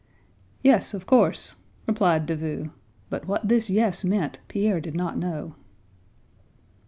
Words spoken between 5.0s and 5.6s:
know.